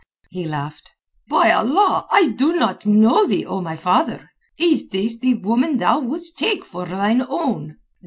[0.31, 0.89] He laughed.
[1.29, 4.31] "By Allah, I do not know thee, O my father!
[4.57, 7.77] Is this the woman thou wouldst take for thine own?